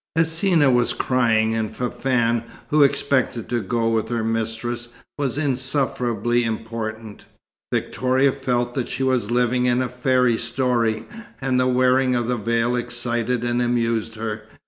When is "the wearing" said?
11.59-12.15